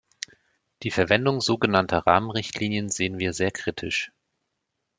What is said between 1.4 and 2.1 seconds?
so genannter